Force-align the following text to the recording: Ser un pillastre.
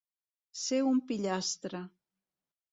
Ser 0.61 0.79
un 0.93 0.97
pillastre. 1.13 1.85